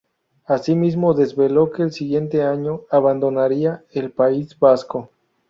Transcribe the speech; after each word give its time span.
Asimismo 0.47 1.13
desveló 1.13 1.69
que 1.71 1.83
el 1.83 1.91
siguiente 1.91 2.41
año 2.41 2.81
abandonaría 2.89 3.83
el 3.91 4.09
País 4.09 4.57
Vasco. 4.57 5.11